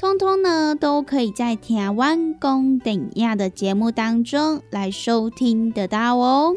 [0.00, 6.56] 通通呢都可以在台湾公顶亚的节目当中来收听得到哦。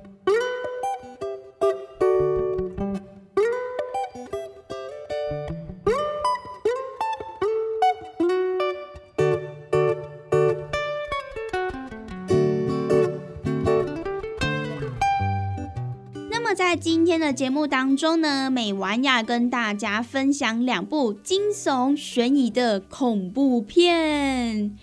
[16.81, 24.75] 今天的节目当中呢，美玩要跟大家分享两部惊悚悬疑的恐怖片。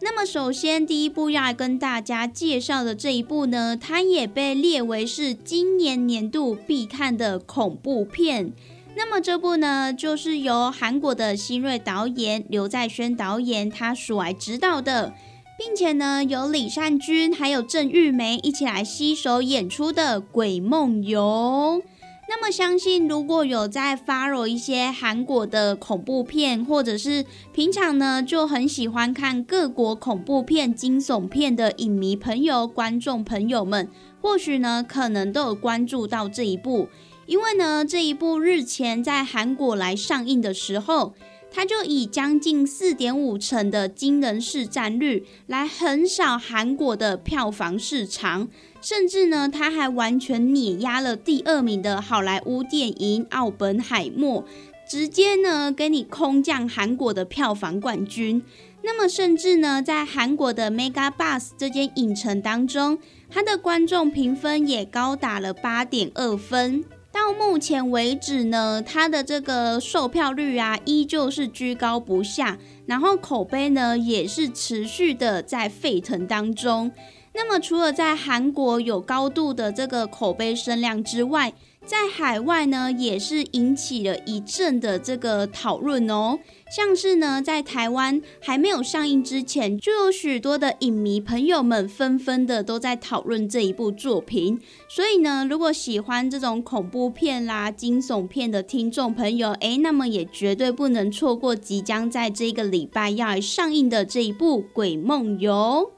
[0.00, 8.52] 那么，首先第一部要跟大家介绍的这一部呢，它也被列为是今年年度必看的恐怖片。
[8.96, 15.14] 那么这部呢，就是由韩国的新锐导演刘在轩导演他所来指导的。
[15.56, 21.82] 并且呢，由李善均还有郑玉梅一起来携手演出的《鬼梦游》。
[22.26, 33.88] 那么，相信如果有在 follow 一些韩国的恐怖片，或者是平常呢就很喜欢看各国恐怖片、惊悚片的影迷朋友、观众朋友们，
[34.20, 36.88] 或许呢可能都有关注到这一部，
[37.26, 41.14] 因为呢这一部日前在韩国来上映的时候。
[41.56, 48.48] 他就以将近四点五成的惊人市占率来横扫韩国的票房市场，
[48.80, 54.42] 甚至呢，他还完全碾压了第二名的好莱坞电影《奥本海默》，
[54.90, 58.42] 直接呢给你空降韩国的票房冠军。
[58.82, 62.98] 那么，甚至呢，在韩国的 Mega Bus 这间影城当中，
[63.30, 66.84] 它的观众评分也高达了八点二分。
[67.14, 76.90] 到目前为止呢，它的这个售票率啊，依旧是居高不下，然后口碑呢，也是持续的在沸腾当中。
[77.32, 81.52] 那么，除了在韩国有高度的这个口碑声量之外，
[81.86, 86.38] 在海外呢，也是引起了一阵的这个讨论哦。
[86.74, 94.58] 像是呢，在台湾还没有上映之前，就有许多的影迷朋友们纷纷的都在讨论这一部作品。
[94.88, 105.52] 所以呢，如果喜欢这种恐怖片啦、惊悚片的听众朋友，诶，那么也绝对不能错过即将在这个礼拜要上映的这一部《鬼梦游》。《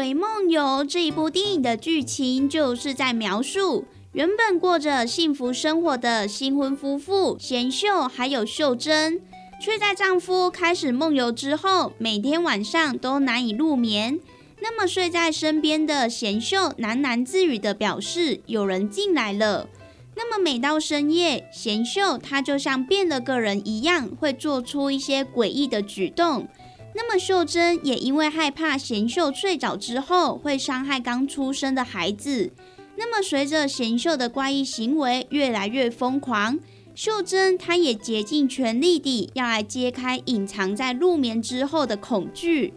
[0.00, 9.20] 鬼梦游》这一部电影的剧情，就是在描述原本过着幸福生活的新婚夫妇贤秀还有秀珍，
[9.60, 14.18] 却在丈夫开始梦游之后，每天晚上都难以入眠。
[14.62, 19.68] 那么睡在身边的贤秀喃喃自语的表示有人进来了。
[20.16, 26.48] 那么每到深夜，贤秀她就像变了个人一样，会做出一些诡异的举动。
[26.94, 32.50] 那么秀珍也因为害怕贤秀睡着之后会伤害刚出生的孩子，
[32.96, 36.58] 那么随着贤秀的怪异行为越来越疯狂，
[36.94, 42.74] 秀珍她也竭尽全力地要来揭开隐藏在入眠之后的恐惧。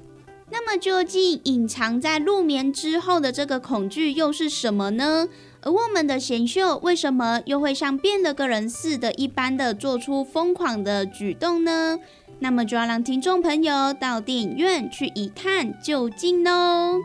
[0.52, 5.28] 那么究竟隐藏在入眠之后的这个恐惧又是什么呢？
[5.62, 11.98] 而我们的贤秀为什么又会像变了个人似的一般的做出疯狂的举动呢？
[12.44, 17.00] 那么就要让听众朋友到电影院去一探究竟喽。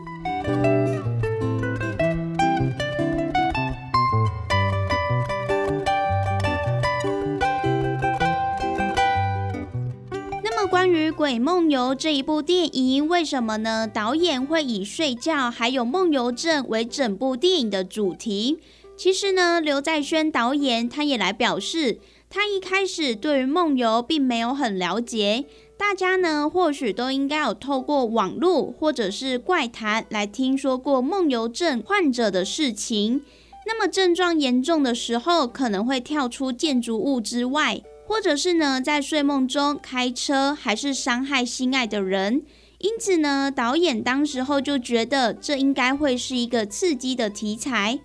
[10.43, 13.87] 那么关于《鬼梦游》这一部电影，为什么呢？
[13.87, 18.59] 导演会以睡觉还有梦游症为整部电影的主题？
[18.97, 21.99] 其实呢，刘在轩导演他也来表示。
[22.29, 25.45] 他一开始对于梦游并没有很了解，
[25.75, 33.23] 大家呢或许都应该有透过网络或者是怪谈来听说过梦游症患者的事情。
[33.65, 42.43] 那么症状严重的时候，可能会跳出建筑物之外，或者是呢在睡梦中开车，还是伤害心爱的人。
[42.77, 47.99] 因此呢，导演当时候就觉得这应该会是一个刺激的题材。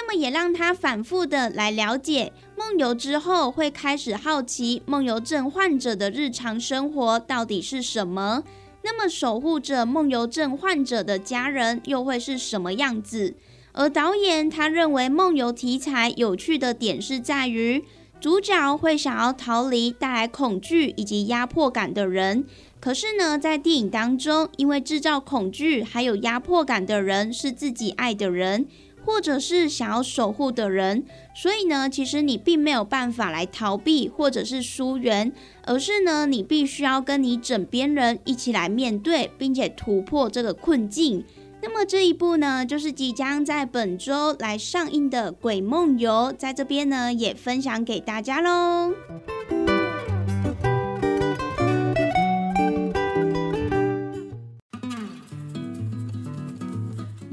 [0.00, 8.44] 那么也让他反复的来了解梦游之后，会开始好奇梦游症患者的日常生活到底是什么。
[8.82, 13.34] 那么守护着梦游症患者的家人又会是什么样子？
[13.72, 17.84] 而导演他认为梦游题材有趣的点是在于，
[18.20, 22.44] 主角会想要逃离带来恐惧以及压迫感的人。
[22.80, 28.66] 可是呢，在电影当中，因为制造恐惧还有压迫感的人是自己爱的人。
[29.08, 31.02] 或者是想要守护的人，
[31.34, 35.32] 所以呢，其实你并没有办法来逃避或者是疏远，
[35.64, 41.24] 而是呢，你必须要跟你枕边人一起来面对，并且突破这个困境。
[41.62, 48.92] 那么这一部呢，就是即将在本周来上映的《鬼梦游》，在这边呢也分享给大家喽。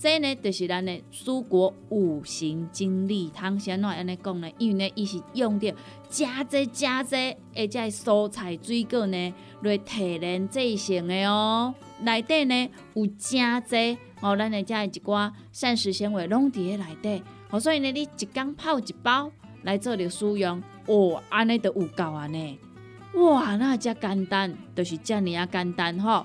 [0.00, 5.74] 这呢，就是咱的蔬果五行精力汤，先来安尼讲呢，因为呢，伊是用着
[6.08, 7.16] 加济加济，
[7.52, 11.74] 而且蔬菜水果呢来提炼制成的哦。
[12.02, 19.32] 内底呢有加济哦，咱的遮一寡膳食纤维拢伫咧内底，哦，所以呢，你一缸泡一包
[19.64, 22.56] 来做着使用，哦，安尼就有够安尼。
[23.14, 26.24] 哇，那遮简单，就是遮尔啊简单吼。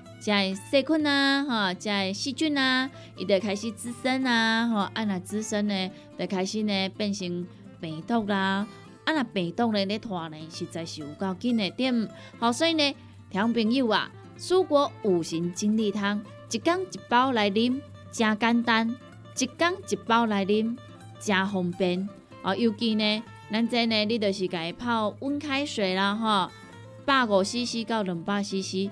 [0.21, 2.87] 在细菌啊，哈，在细菌啊，
[3.17, 7.47] 伊就开始滋生啊，哈，啊那滋生呢，就开始呢变成
[7.79, 8.67] 病毒啦，
[9.03, 12.07] 啊那病毒呢咧拖呢，实在是有够紧的点。
[12.37, 12.95] 好，所以呢，
[13.31, 18.95] 听朋友啊，蔬果五行精力汤，一缸一包来啉，真简单；
[19.39, 20.77] 一缸一包来啉，
[21.19, 22.07] 真方便。
[22.43, 26.51] 哦，尤其呢，咱这呢，你就是家泡温开水啦，吼，
[27.05, 28.91] 百五 CC 到两百 CC，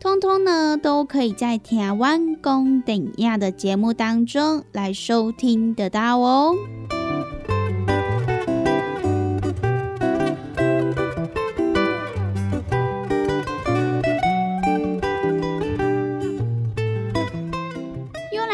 [0.00, 6.56] 通通呢，都可以在《台湾公等亚》的节目当中来收听得到哦。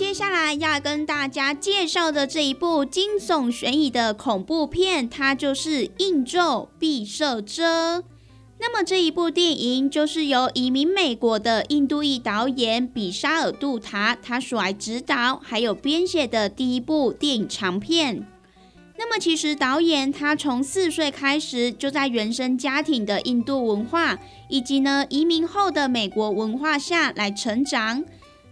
[0.00, 7.98] 接下来要跟大家介绍的这一部惊悚悬疑的恐怖片，它就是《印咒必射遮》。
[8.58, 18.26] 那么这一部电影就是由移民美国的印度裔导演比沙尔杜塔他所来指导，还有编写的第一部电影长片。
[18.96, 28.02] 那么其实导演他从四岁开始就在原生家庭的印度文化，以及呢移民后的美国文化下来成长。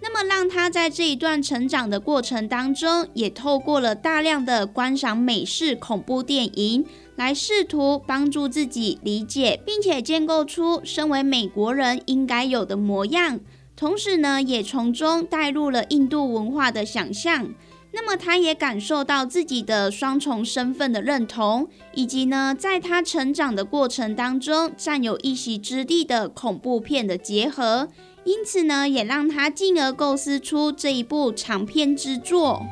[0.00, 6.86] 那么，让他在这一段成长的过程当中，也透过了大量的观赏美式恐怖电影，
[7.16, 13.40] 来试图帮助自己理解，并且建构出身为美国人应该有的模样。
[13.74, 17.54] 同时呢，也从中带入了印度文化的想象。
[17.90, 27.88] 那么，他也感受到自己的双重身份的认同，以及呢，在他成长的过程当中占有一席之地的恐怖片的结合。
[28.28, 32.62] 因此呢，也让他进而构思出这一部长篇之作。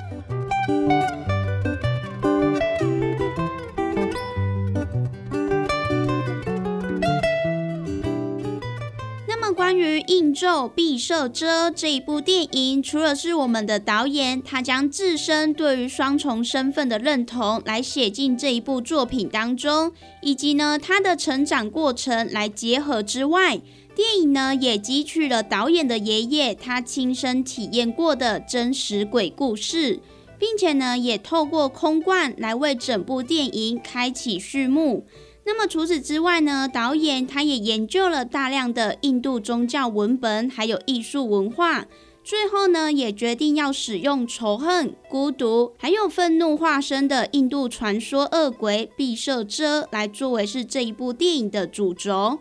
[9.27, 23.63] 那么，关于《映咒毕设遮》这一部电影，除了是我们的导演他将自身对于双重身份的认同来写进这一部作品当中，以及呢他的成长过程来结合之外，
[23.97, 30.01] 电影呢也汲取了导演的爷爷他亲身体验过的真实鬼故事，
[30.39, 35.07] 并且呢也透过空罐来为整部电影开启序幕。
[35.47, 41.87] 那么除此之外呢，导演他也研究了大量的印度宗教文本还有艺术文化，
[42.23, 52.41] 最后呢也决定要使用仇恨、孤独还有愤怒化身的印度传说恶鬼毕设遮来作为是这一部电影的主轴。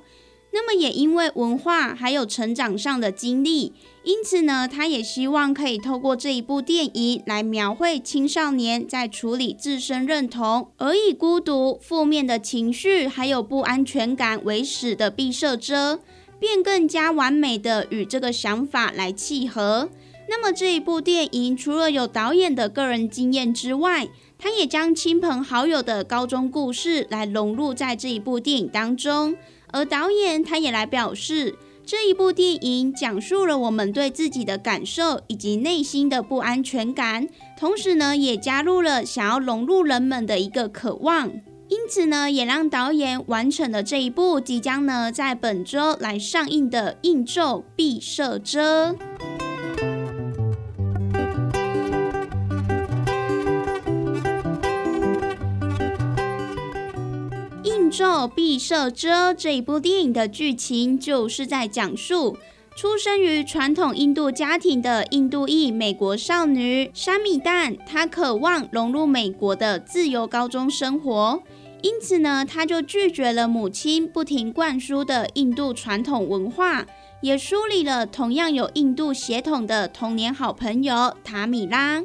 [0.57, 3.73] 那么也因为文化还有成长上的经历，
[4.05, 15.99] 因此呢，他也希望可以透过这一部电影来描绘青少年在处理自身认同而以孤独、负面的情绪还有不安全感为始的毕设遮，
[16.39, 19.89] 便更加完美的与这个想法来契合。
[20.29, 24.07] 那么这一部电影除了有导演的个人经验之外，
[24.39, 29.35] 他也将亲朋好友的高中故事来融入在这一部电影当中。
[29.71, 31.55] 而导演他也来表示，
[31.85, 37.27] 这一部电影讲述了我们对自己的感受以及内心的不安全感，
[37.59, 41.31] 同时呢，也加入了想要融入人们的一个渴望。
[41.67, 48.91] 因此呢，也让导演完成了这一部即将呢在本周来上映的《映咒必设遮》。
[57.95, 62.35] 《咒必射遮》这一部电影的剧情，就是在讲述
[62.75, 71.41] 出生于传统印度家庭的印度裔美国少女沙米旦，她渴望融入美国的自由高中生活，
[71.83, 76.85] 因此呢，她就拒绝了母亲不停灌输的印度传统文化，
[77.21, 82.03] 也梳理了同样有印度血统的童年好朋友塔米拉。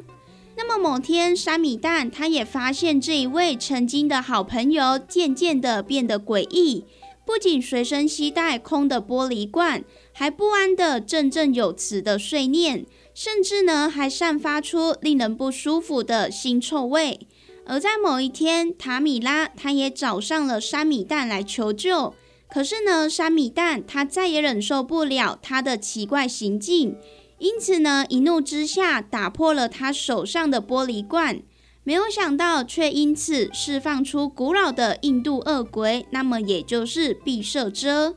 [0.63, 6.85] 那么某天，山米蛋他也发现这一位曾经的好朋友渐渐的变得诡异，
[7.25, 17.21] 不仅随身携带空的玻璃罐，还不安的振振有词的碎念，甚至呢还散发出令人不舒服的腥臭味。
[17.65, 22.13] 而在某一天，塔米拉他也找上了山米蛋来求救，
[22.47, 26.95] 可是呢，山米蛋他再也忍受不了他的奇怪行径。
[27.41, 31.41] 因此呢，一怒之下打破了他手上的玻璃罐，
[31.83, 38.15] 没有想到却因此释放出古老的印度恶鬼，那么也就是毕设遮。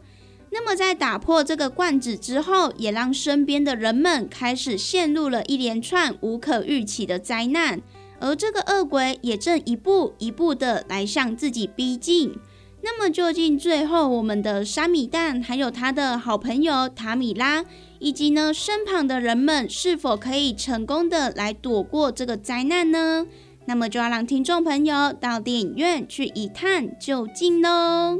[0.51, 7.81] 那么在打破这个罐子之后，也让身边的人们开始陷入了一连串无可预期的灾难，
[8.21, 12.37] 而这个恶鬼也正一步一步的来向自己逼近。
[12.83, 17.65] 那么究竟最后我们的沙米蛋还有他的好朋友塔米拉？
[18.05, 23.27] 以及呢，身旁的人们是否可以成功的来躲过这个灾难呢？
[23.65, 28.19] 那么就要让听众朋友到电影院去一探究竟喽。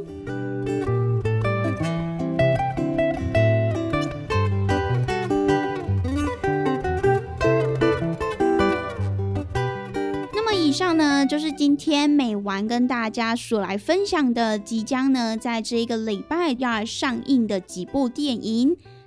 [10.33, 18.75] 那么以上呢，就是今天美完跟大家所来分享的，即将呢在这一个礼拜要上映的几部电影。